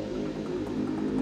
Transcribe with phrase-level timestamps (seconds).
[0.00, 1.19] あっ。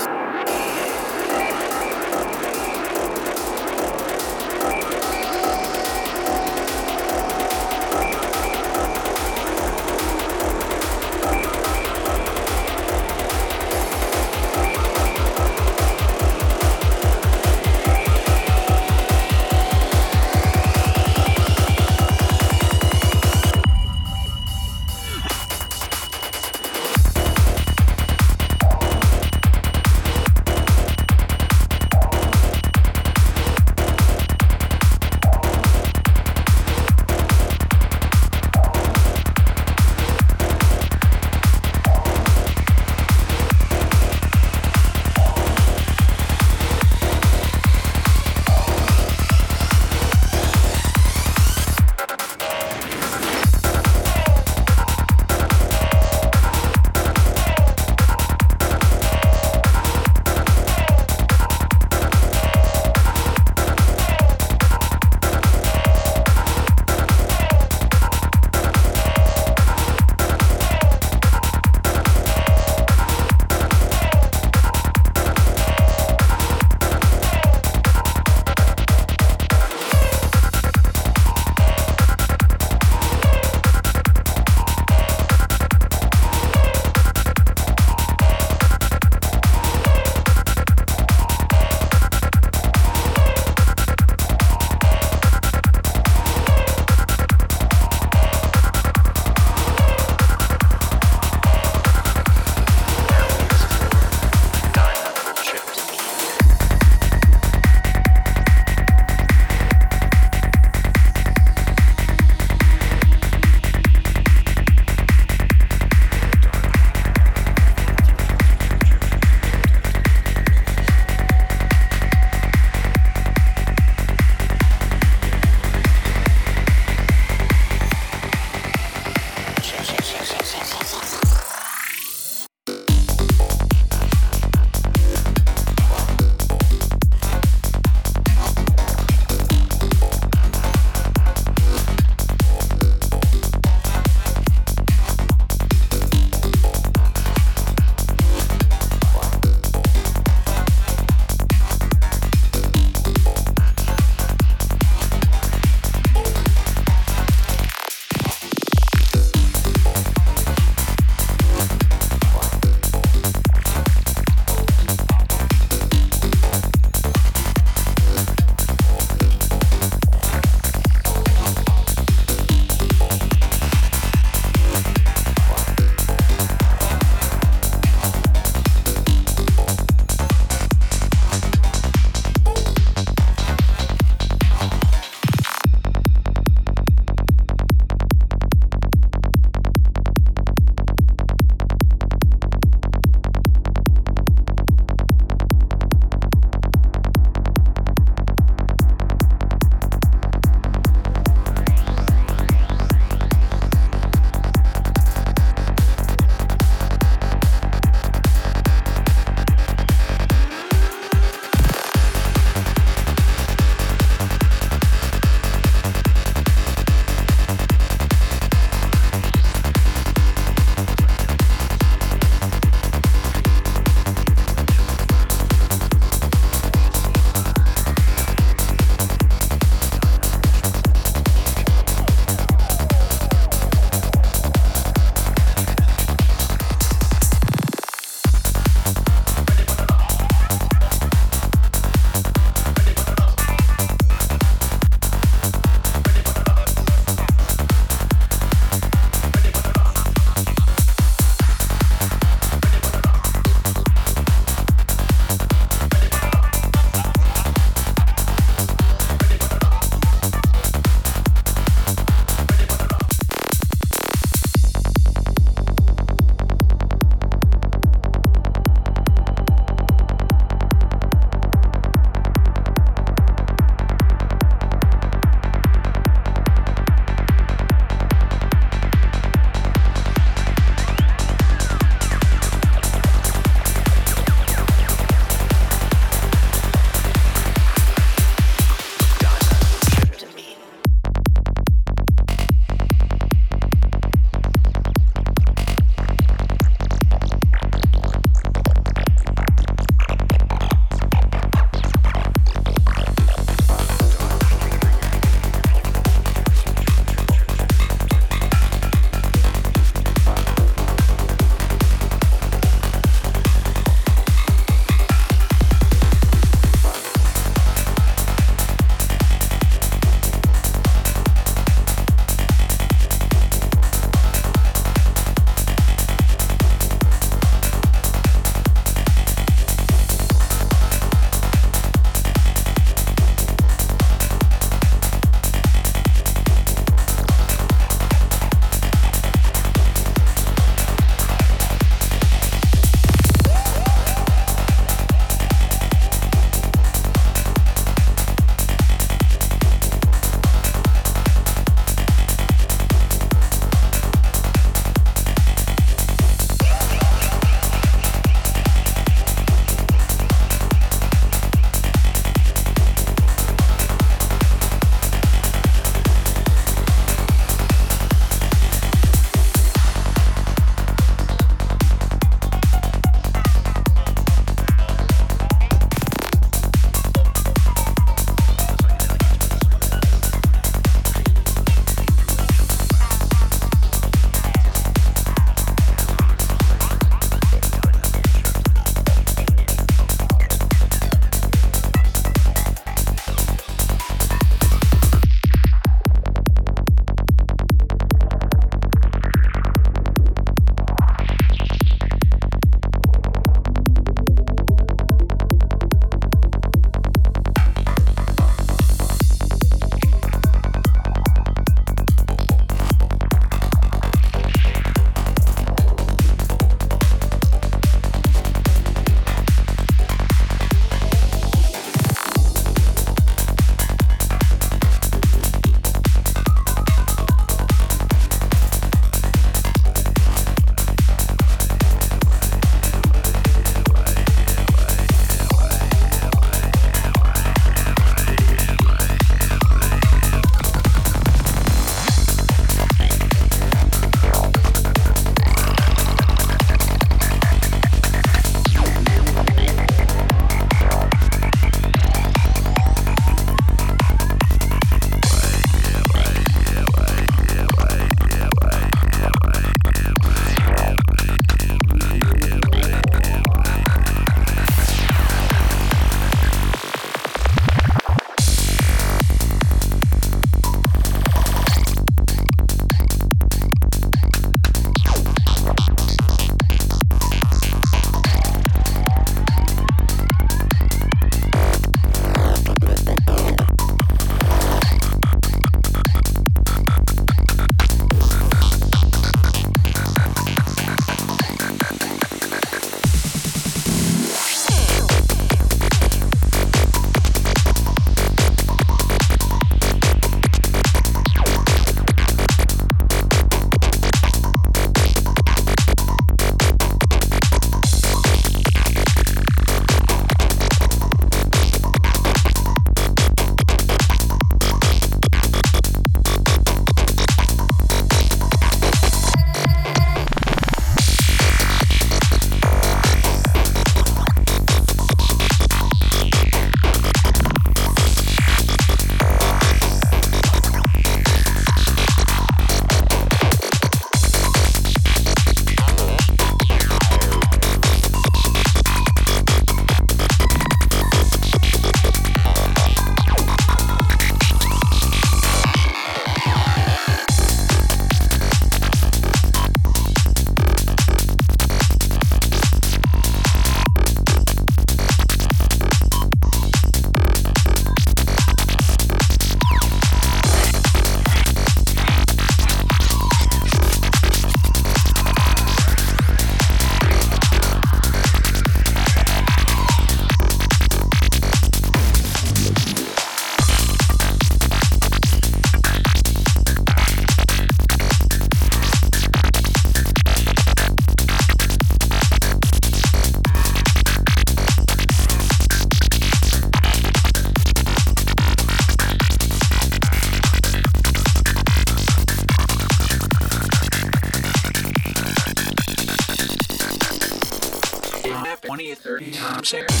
[599.61, 600.00] I'm timeshare.